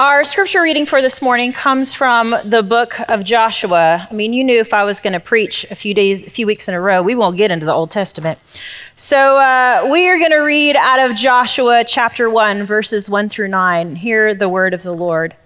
[0.00, 4.08] Our scripture reading for this morning comes from the book of Joshua.
[4.10, 6.46] I mean, you knew if I was going to preach a few days, a few
[6.46, 8.38] weeks in a row, we won't get into the Old Testament.
[8.96, 13.48] So uh, we are going to read out of Joshua chapter 1, verses 1 through
[13.48, 13.96] 9.
[13.96, 15.36] Hear the word of the Lord.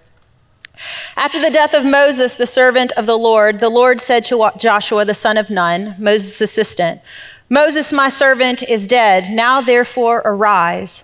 [1.17, 5.03] After the death of Moses, the servant of the Lord, the Lord said to Joshua,
[5.03, 7.01] the son of Nun, Moses' assistant,
[7.49, 9.33] Moses, my servant, is dead.
[9.33, 11.03] Now therefore arise.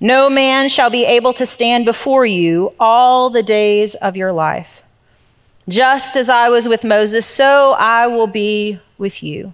[0.00, 4.82] No man shall be able to stand before you all the days of your life.
[5.68, 9.52] Just as I was with Moses, so I will be with you.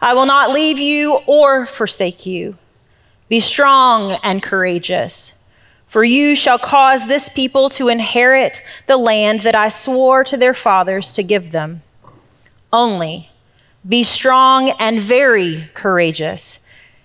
[0.00, 2.56] I will not leave you or forsake you.
[3.28, 5.34] Be strong and courageous,
[5.86, 10.54] for you shall cause this people to inherit the land that I swore to their
[10.54, 11.82] fathers to give them.
[12.72, 13.30] Only
[13.86, 16.60] be strong and very courageous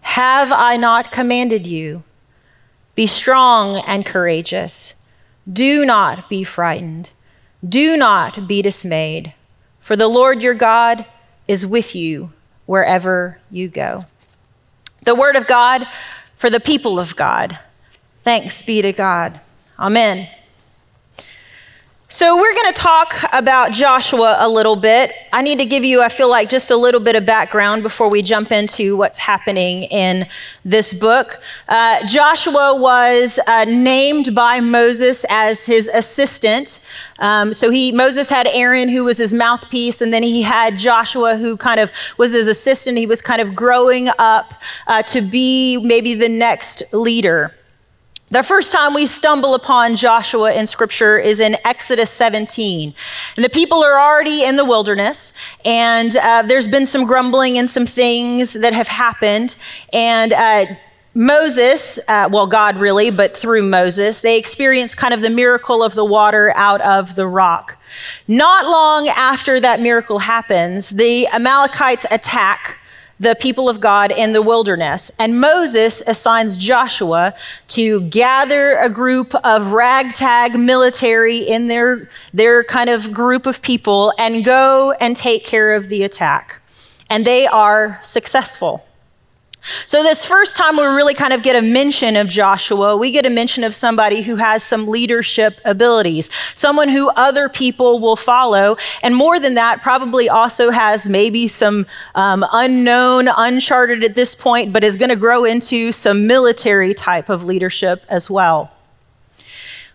[0.00, 2.02] Have I not commanded you?
[2.94, 5.06] Be strong and courageous.
[5.50, 7.12] Do not be frightened.
[7.66, 9.34] Do not be dismayed,
[9.80, 11.06] for the Lord your God
[11.46, 12.32] is with you
[12.66, 14.06] wherever you go.
[15.04, 15.86] The word of God
[16.36, 17.58] for the people of God.
[18.22, 19.40] Thanks be to God.
[19.78, 20.28] Amen.
[22.10, 25.12] So, we're going to talk about Joshua a little bit.
[25.30, 28.08] I need to give you, I feel like, just a little bit of background before
[28.08, 30.26] we jump into what's happening in
[30.64, 31.42] this book.
[31.68, 36.80] Uh, Joshua was uh, named by Moses as his assistant.
[37.18, 41.36] Um, so he Moses had Aaron, who was his mouthpiece, and then he had Joshua,
[41.36, 42.96] who kind of was his assistant.
[42.96, 44.54] He was kind of growing up
[44.86, 47.52] uh, to be maybe the next leader.
[48.30, 52.92] The first time we stumble upon Joshua in scripture is in Exodus 17.
[53.36, 55.32] And the people are already in the wilderness,
[55.64, 59.56] and uh, there's been some grumbling and some things that have happened.
[59.94, 60.66] And uh,
[61.14, 65.94] Moses, uh, well, God really, but through Moses, they experience kind of the miracle of
[65.94, 67.80] the water out of the rock.
[68.28, 72.77] Not long after that miracle happens, the Amalekites attack
[73.20, 75.10] the people of God in the wilderness.
[75.18, 77.34] And Moses assigns Joshua
[77.68, 84.12] to gather a group of ragtag military in their, their kind of group of people
[84.18, 86.60] and go and take care of the attack.
[87.10, 88.87] And they are successful.
[89.86, 93.26] So, this first time we really kind of get a mention of Joshua, we get
[93.26, 98.76] a mention of somebody who has some leadership abilities, someone who other people will follow.
[99.02, 104.72] And more than that, probably also has maybe some um, unknown, uncharted at this point,
[104.72, 108.72] but is going to grow into some military type of leadership as well.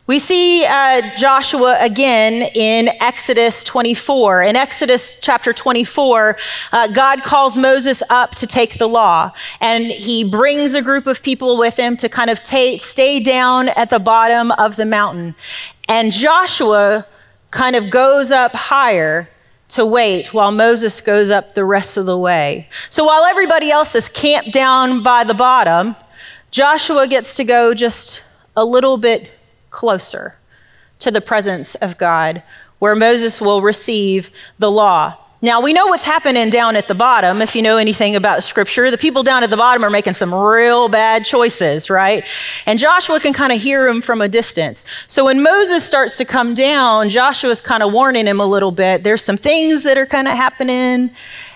[0.05, 4.43] We see uh, Joshua again in Exodus 24.
[4.43, 6.35] In Exodus chapter 24,
[6.73, 9.31] uh, God calls Moses up to take the law,
[9.61, 13.89] and he brings a group of people with him to kind of stay down at
[13.89, 15.35] the bottom of the mountain.
[15.87, 17.07] And Joshua
[17.51, 19.29] kind of goes up higher
[19.69, 22.67] to wait while Moses goes up the rest of the way.
[22.89, 25.95] So while everybody else is camped down by the bottom,
[26.51, 28.25] Joshua gets to go just
[28.57, 29.31] a little bit
[29.73, 30.37] closer
[30.99, 32.41] to the presence of God,
[32.79, 35.17] where Moses will receive the law.
[35.41, 37.41] Now, we know what's happening down at the bottom.
[37.41, 40.33] If you know anything about scripture, the people down at the bottom are making some
[40.33, 42.23] real bad choices, right?
[42.65, 44.85] And Joshua can kind of hear them from a distance.
[45.07, 49.03] So when Moses starts to come down, Joshua's kind of warning him a little bit.
[49.03, 51.11] There's some things that are kind of happening.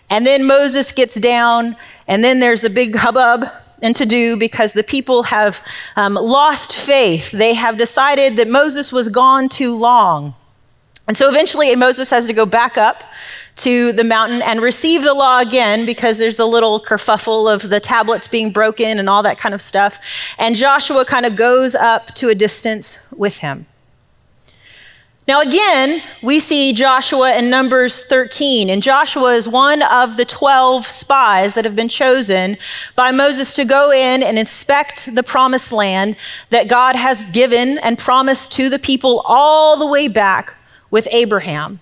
[0.10, 1.78] And then Moses gets down,
[2.08, 3.46] and then there's a big hubbub
[3.82, 5.64] and to do because the people have
[5.96, 7.32] um, lost faith.
[7.32, 10.36] They have decided that Moses was gone too long.
[11.08, 13.04] And so eventually Moses has to go back up
[13.58, 17.80] to the mountain and receive the law again because there's a little kerfuffle of the
[17.80, 20.00] tablets being broken and all that kind of stuff.
[20.38, 23.66] And Joshua kind of goes up to a distance with him.
[25.28, 30.86] Now, again, we see Joshua in Numbers 13, and Joshua is one of the 12
[30.86, 32.56] spies that have been chosen
[32.96, 36.16] by Moses to go in and inspect the promised land
[36.50, 40.56] that God has given and promised to the people all the way back
[40.92, 41.82] with Abraham.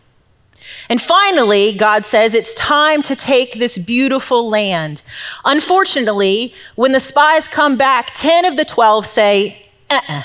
[0.89, 5.03] And finally, God says it's time to take this beautiful land.
[5.43, 10.23] Unfortunately, when the spies come back, 10 of the 12 say, uh uh-uh, uh,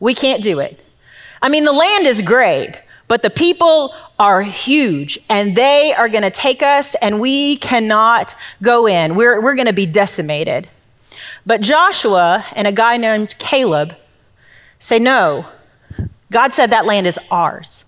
[0.00, 0.82] we can't do it.
[1.42, 6.22] I mean, the land is great, but the people are huge and they are going
[6.22, 9.14] to take us and we cannot go in.
[9.14, 10.68] We're, we're going to be decimated.
[11.44, 13.94] But Joshua and a guy named Caleb
[14.78, 15.46] say, No,
[16.32, 17.84] God said that land is ours.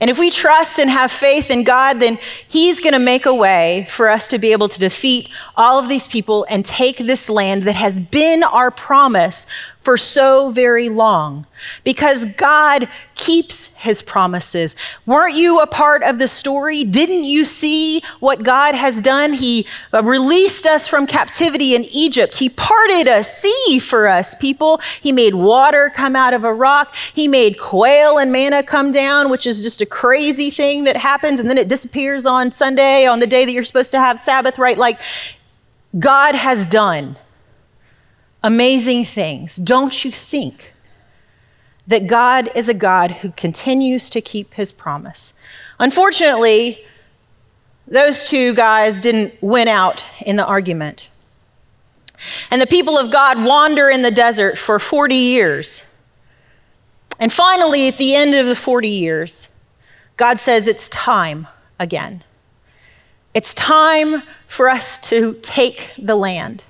[0.00, 2.18] And if we trust and have faith in God, then
[2.48, 5.88] He's going to make a way for us to be able to defeat all of
[5.88, 9.46] these people and take this land that has been our promise
[9.80, 11.46] for so very long
[11.84, 14.76] because God keeps his promises.
[15.06, 16.84] Weren't you a part of the story?
[16.84, 19.32] Didn't you see what God has done?
[19.32, 22.36] He released us from captivity in Egypt.
[22.36, 24.80] He parted a sea for us, people.
[25.00, 26.94] He made water come out of a rock.
[26.94, 31.40] He made quail and manna come down, which is just a crazy thing that happens
[31.40, 34.58] and then it disappears on Sunday on the day that you're supposed to have Sabbath,
[34.58, 34.76] right?
[34.76, 35.00] Like
[35.98, 37.16] God has done
[38.42, 39.56] amazing things.
[39.56, 40.74] Don't you think
[41.86, 45.34] that God is a God who continues to keep his promise?
[45.78, 46.84] Unfortunately,
[47.86, 51.10] those two guys didn't win out in the argument.
[52.50, 55.86] And the people of God wander in the desert for 40 years.
[57.18, 59.48] And finally, at the end of the 40 years,
[60.16, 61.48] God says it's time
[61.78, 62.22] again.
[63.34, 66.64] It's time for us to take the land.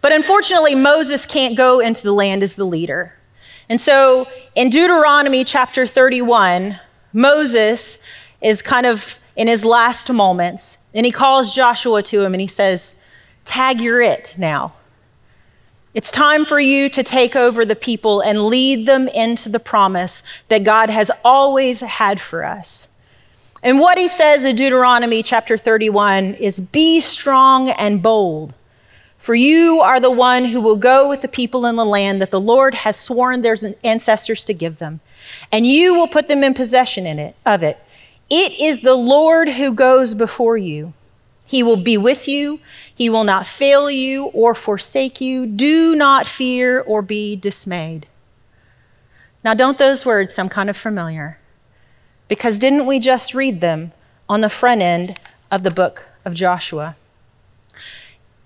[0.00, 3.14] But unfortunately, Moses can't go into the land as the leader.
[3.68, 6.78] And so in Deuteronomy chapter 31,
[7.12, 7.98] Moses
[8.40, 12.46] is kind of in his last moments, and he calls Joshua to him and he
[12.46, 12.96] says,
[13.44, 14.74] Tag your it now.
[15.92, 20.22] It's time for you to take over the people and lead them into the promise
[20.48, 22.90] that God has always had for us.
[23.62, 28.54] And what he says in Deuteronomy chapter 31 is be strong and bold.
[29.20, 32.30] For you are the one who will go with the people in the land that
[32.30, 35.00] the Lord has sworn their ancestors to give them,
[35.52, 37.78] and you will put them in possession in it, of it.
[38.30, 40.94] It is the Lord who goes before you.
[41.46, 42.60] He will be with you.
[42.94, 45.46] He will not fail you or forsake you.
[45.46, 48.06] Do not fear or be dismayed.
[49.44, 51.38] Now, don't those words sound kind of familiar?
[52.28, 53.92] Because didn't we just read them
[54.28, 55.18] on the front end
[55.50, 56.96] of the book of Joshua?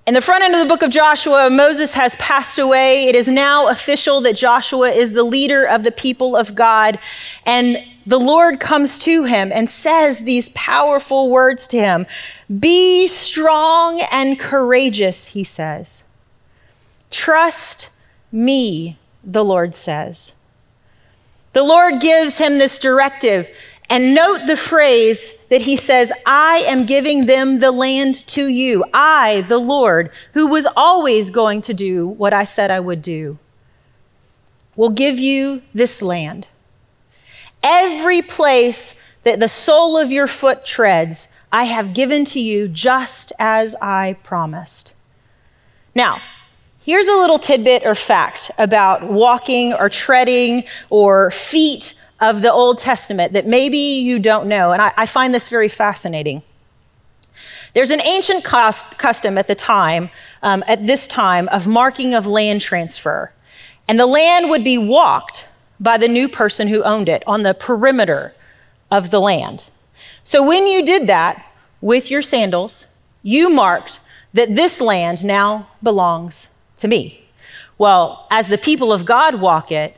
[0.07, 3.07] In the front end of the book of Joshua, Moses has passed away.
[3.07, 6.99] It is now official that Joshua is the leader of the people of God.
[7.47, 12.07] And the Lord comes to him and says these powerful words to him
[12.59, 16.05] Be strong and courageous, he says.
[17.11, 17.89] Trust
[18.31, 20.35] me, the Lord says.
[21.55, 23.49] The Lord gives him this directive
[23.91, 28.85] and note the phrase that he says, I am giving them the land to you.
[28.95, 33.39] I, the Lord, who was always going to do what I said I would do,
[34.75, 36.49] will give you this land.
[37.63, 43.33] Every place that the sole of your foot treads, I have given to you just
[43.39, 44.95] as I promised.
[45.95, 46.21] Now,
[46.85, 52.79] here's a little tidbit or fact about walking or treading or feet of the Old
[52.79, 56.43] Testament that maybe you don't know, and I, I find this very fascinating.
[57.75, 60.11] There's an ancient cost, custom at the time,
[60.43, 63.33] um, at this time, of marking of land transfer.
[63.89, 65.49] And the land would be walked
[65.81, 68.33] by the new person who owned it on the perimeter
[68.91, 69.71] of the land.
[70.23, 71.45] So when you did that
[71.81, 72.87] with your sandals,
[73.23, 74.01] you marked
[74.33, 77.25] that this land now belongs to me.
[77.77, 79.97] Well, as the people of God walk it,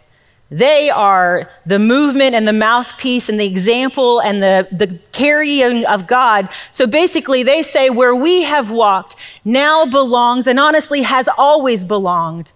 [0.51, 6.07] they are the movement and the mouthpiece and the example and the, the carrying of
[6.07, 6.49] God.
[6.71, 12.53] So basically, they say where we have walked now belongs and honestly has always belonged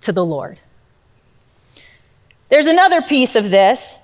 [0.00, 0.58] to the Lord.
[2.48, 3.98] There's another piece of this.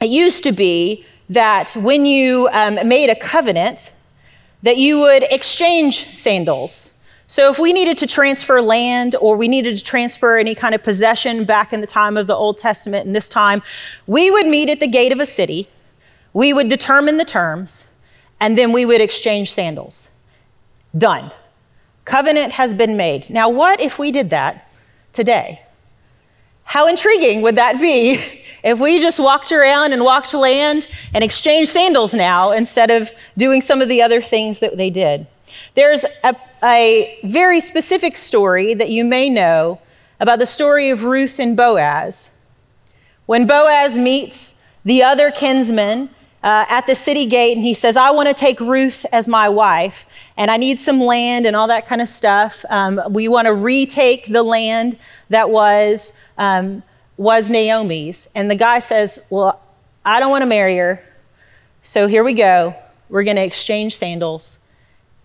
[0.00, 3.92] It used to be that when you um, made a covenant,
[4.62, 6.92] that you would exchange sandals
[7.32, 10.82] so, if we needed to transfer land or we needed to transfer any kind of
[10.82, 13.62] possession back in the time of the Old Testament and this time,
[14.06, 15.66] we would meet at the gate of a city,
[16.34, 17.90] we would determine the terms,
[18.38, 20.10] and then we would exchange sandals.
[20.98, 21.32] Done.
[22.04, 23.30] Covenant has been made.
[23.30, 24.70] Now, what if we did that
[25.14, 25.62] today?
[26.64, 31.70] How intriguing would that be if we just walked around and walked land and exchanged
[31.70, 35.26] sandals now instead of doing some of the other things that they did.
[35.74, 39.80] There's a, a very specific story that you may know
[40.20, 42.30] about the story of Ruth and Boaz.
[43.26, 46.10] When Boaz meets the other kinsman
[46.42, 49.48] uh, at the city gate and he says, I want to take Ruth as my
[49.48, 50.06] wife
[50.36, 52.64] and I need some land and all that kind of stuff.
[52.68, 56.82] Um, we want to retake the land that was, um,
[57.16, 58.28] was Naomi's.
[58.34, 59.60] And the guy says, Well,
[60.04, 61.02] I don't want to marry her.
[61.82, 62.74] So here we go.
[63.08, 64.58] We're going to exchange sandals.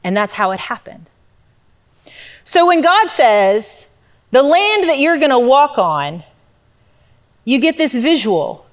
[0.04, 1.10] And that's how it happened.
[2.44, 3.88] So when God says,
[4.32, 6.24] the land that you're going to walk on,
[7.46, 8.66] you get this visual,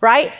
[0.00, 0.38] right?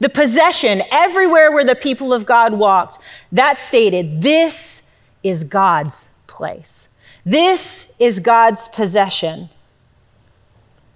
[0.00, 2.98] The possession, everywhere where the people of God walked,
[3.32, 4.82] that stated, this
[5.22, 6.88] is God's place.
[7.24, 9.50] This is God's possession.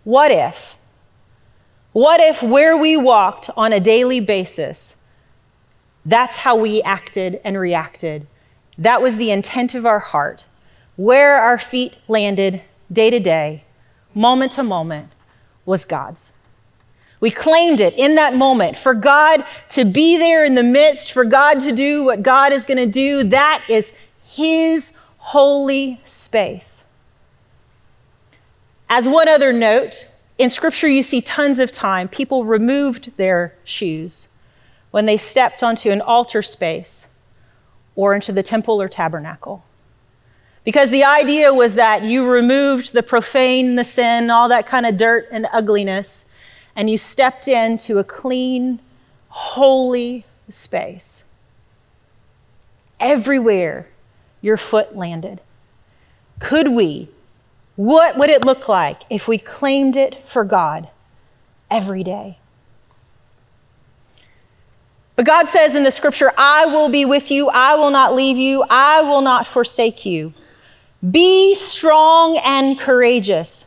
[0.04, 0.76] What if?
[1.92, 4.96] What if where we walked on a daily basis,
[6.04, 8.26] that's how we acted and reacted?
[8.78, 10.46] That was the intent of our heart.
[10.96, 13.64] Where our feet landed day to day,
[14.14, 15.10] moment to moment,
[15.64, 16.32] was God's.
[17.20, 18.76] We claimed it in that moment.
[18.76, 22.64] For God to be there in the midst, for God to do what God is
[22.64, 26.84] going to do, that is His holy space.
[28.88, 34.28] As one other note, in Scripture, you see tons of time people removed their shoes
[34.90, 37.08] when they stepped onto an altar space
[37.96, 39.64] or into the temple or tabernacle.
[40.64, 44.96] Because the idea was that you removed the profane, the sin, all that kind of
[44.96, 46.24] dirt and ugliness,
[46.74, 48.80] and you stepped into a clean,
[49.28, 51.24] holy space.
[52.98, 53.88] Everywhere
[54.40, 55.40] your foot landed.
[56.38, 57.08] Could we?
[57.76, 60.88] What would it look like if we claimed it for God
[61.70, 62.38] every day?
[65.16, 68.36] But God says in the scripture, I will be with you, I will not leave
[68.36, 70.34] you, I will not forsake you.
[71.08, 73.66] Be strong and courageous,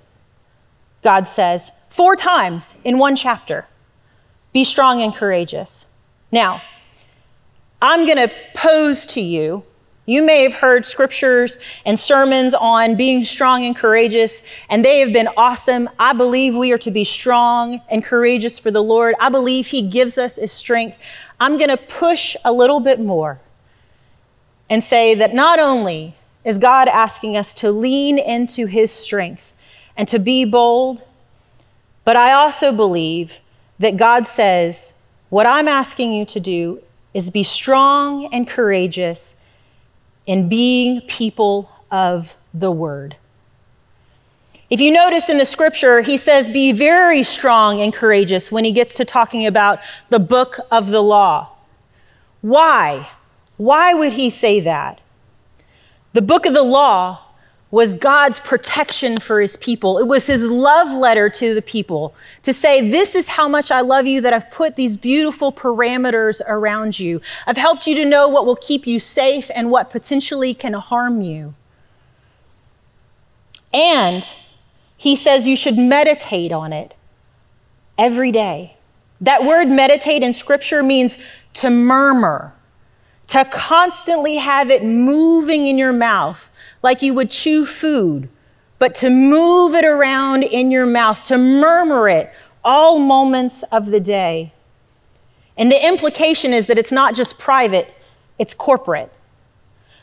[1.03, 3.65] God says four times in one chapter.
[4.51, 5.87] Be strong and courageous.
[6.31, 6.61] Now,
[7.81, 9.63] I'm going to pose to you.
[10.07, 15.13] You may have heard scriptures and sermons on being strong and courageous, and they have
[15.13, 15.87] been awesome.
[15.99, 19.13] I believe we are to be strong and courageous for the Lord.
[19.19, 20.97] I believe He gives us His strength.
[21.39, 23.39] I'm going to push a little bit more
[24.67, 29.53] and say that not only is God asking us to lean into His strength
[29.95, 31.03] and to be bold
[32.07, 33.41] but I also believe
[33.79, 34.93] that God says,
[35.27, 36.81] What I'm asking you to do
[37.13, 39.35] is be strong and courageous
[40.27, 43.15] in being people of the word.
[44.69, 48.74] If you notice in the scripture, he says, Be very strong and courageous when he
[48.74, 49.79] gets to talking about
[50.10, 51.50] the book of the law.
[52.41, 53.10] Why?
[53.55, 55.00] Why would he say that?
[56.12, 57.22] The book of the law
[57.69, 59.97] was God's protection for his people.
[59.97, 63.81] It was his love letter to the people to say, This is how much I
[63.81, 67.21] love you, that I've put these beautiful parameters around you.
[67.45, 71.21] I've helped you to know what will keep you safe and what potentially can harm
[71.21, 71.55] you.
[73.74, 74.24] And
[74.95, 76.95] he says you should meditate on it
[77.97, 78.77] every day.
[79.19, 81.19] That word meditate in scripture means
[81.53, 82.53] to murmur,
[83.27, 86.50] to constantly have it moving in your mouth
[86.81, 88.29] like you would chew food,
[88.79, 92.31] but to move it around in your mouth, to murmur it
[92.63, 94.53] all moments of the day.
[95.57, 97.93] And the implication is that it's not just private,
[98.38, 99.12] it's corporate.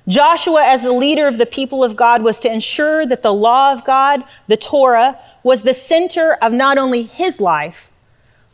[0.06, 3.72] Joshua, as the leader of the people of God, was to ensure that the law
[3.72, 7.90] of God, the Torah, was the center of not only his life,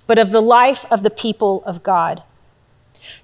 [0.06, 2.22] but of the life of the people of God.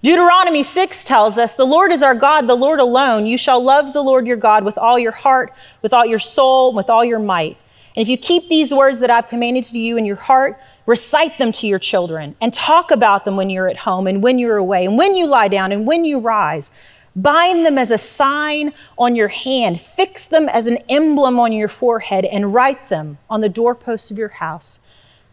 [0.03, 3.27] Deuteronomy 6 tells us, The Lord is our God, the Lord alone.
[3.27, 5.53] You shall love the Lord your God with all your heart,
[5.83, 7.57] with all your soul, with all your might.
[7.97, 11.39] And if you keep these words that I've commanded to you in your heart, recite
[11.39, 14.59] them to your children and talk about them when you're at home and when you're
[14.59, 16.71] away and when you lie down and when you rise.
[17.17, 21.69] Bind them as a sign on your hand, fix them as an emblem on your
[21.69, 24.81] forehead, and write them on the doorposts of your house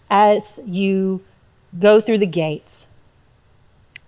[0.09, 1.21] as you
[1.77, 2.87] go through the gates.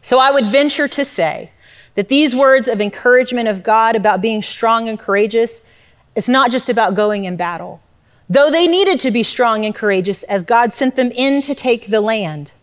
[0.06, 1.50] So I would venture to say
[1.96, 5.64] that these words of encouragement of God about being strong and courageous,
[6.16, 7.82] it's not just about going in battle.
[8.30, 11.88] Though they needed to be strong and courageous as God sent them in to take
[11.88, 12.54] the land.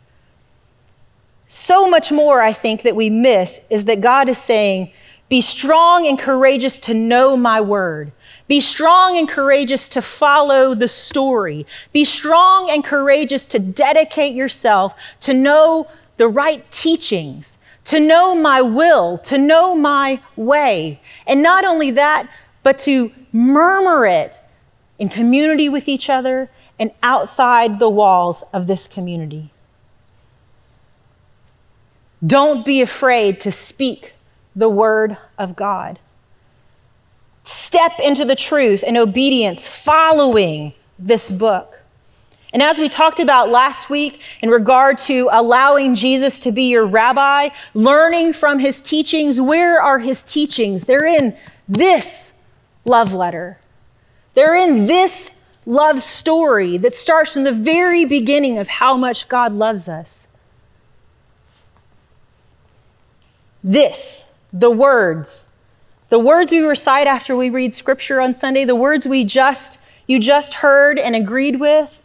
[1.49, 4.93] So much more, I think, that we miss is that God is saying,
[5.29, 8.13] Be strong and courageous to know my word.
[8.47, 11.67] Be strong and courageous to follow the story.
[11.93, 18.63] Be strong and courageous to dedicate yourself to know the right teachings, to know my
[18.63, 21.01] will, to know my way.
[21.27, 22.29] And not only that,
[22.63, 24.41] but to murmur it
[24.99, 29.51] in community with each other and outside the walls of this community.
[32.25, 34.13] Don't be afraid to speak
[34.55, 35.99] the word of God.
[37.43, 41.82] Step into the truth and obedience following this book.
[42.53, 46.85] And as we talked about last week in regard to allowing Jesus to be your
[46.85, 50.85] rabbi, learning from his teachings, where are his teachings?
[50.85, 51.35] They're in
[51.67, 52.35] this
[52.85, 53.59] love letter.
[54.35, 55.31] They're in this
[55.65, 60.29] love story that starts from the very beginning of how much God loves us.
[63.65, 65.49] This, the words,
[66.09, 70.19] the words we recite after we read scripture on Sunday, the words we just you
[70.19, 72.02] just heard and agreed with,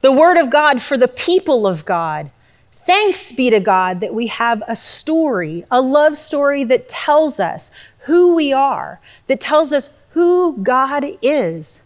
[0.00, 2.30] the word of God for the people of God.
[2.72, 7.70] Thanks be to God that we have a story, a love story that tells us
[8.00, 11.82] who we are, that tells us who God is.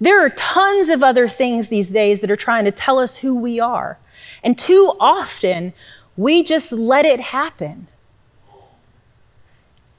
[0.00, 3.38] There are tons of other things these days that are trying to tell us who
[3.38, 3.98] we are.
[4.42, 5.72] And too often,
[6.16, 7.88] we just let it happen.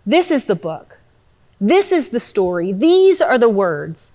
[0.05, 0.99] This is the book.
[1.59, 2.73] This is the story.
[2.73, 4.13] These are the words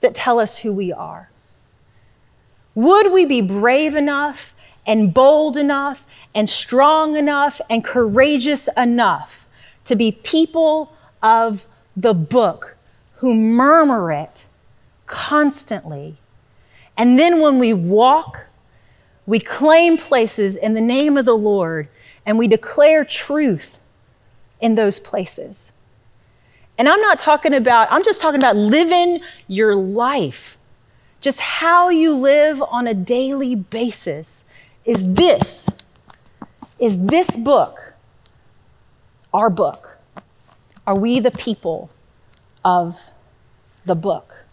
[0.00, 1.30] that tell us who we are.
[2.76, 4.54] Would we be brave enough
[4.86, 9.48] and bold enough and strong enough and courageous enough
[9.86, 10.92] to be people
[11.22, 11.66] of
[11.96, 12.76] the book
[13.16, 14.44] who murmur it
[15.06, 16.18] constantly?
[16.98, 18.46] And then when we walk,
[19.24, 21.88] we claim places in the name of the Lord
[22.26, 23.80] and we declare truth
[24.60, 25.72] in those places.
[26.76, 30.58] And I'm not talking about, I'm just talking about living your life.
[31.26, 34.44] Just how you live on a daily basis.
[34.84, 35.68] Is this,
[36.78, 37.94] is this book
[39.34, 39.98] our book?
[40.86, 41.90] Are we the people
[42.64, 43.10] of
[43.84, 44.44] the book?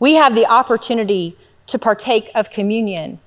[0.00, 3.20] We have the opportunity to partake of communion.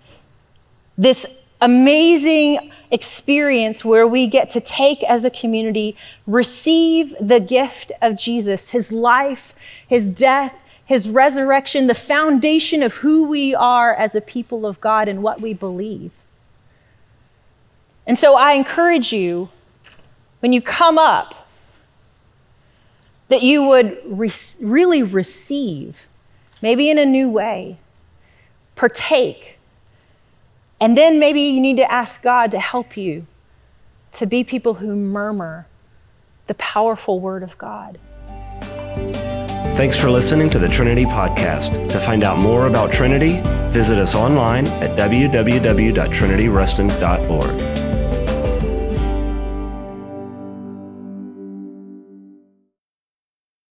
[0.97, 1.27] This
[1.61, 8.69] amazing experience where we get to take as a community, receive the gift of Jesus,
[8.69, 9.53] his life,
[9.87, 15.07] his death, his resurrection, the foundation of who we are as a people of God
[15.07, 16.11] and what we believe.
[18.05, 19.49] And so I encourage you,
[20.39, 21.47] when you come up,
[23.27, 26.07] that you would re- really receive,
[26.61, 27.79] maybe in a new way,
[28.75, 29.56] partake
[30.79, 33.25] and then maybe you need to ask God to help you
[34.13, 35.67] to be people who murmur
[36.47, 37.99] the powerful word of God.
[39.75, 41.87] Thanks for listening to the Trinity Podcast.
[41.89, 47.76] To find out more about Trinity, visit us online at www.trinityruston.org.